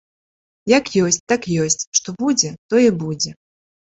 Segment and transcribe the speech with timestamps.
[0.77, 3.37] Як ёсць, так ёсць, што будзе, тое будзе.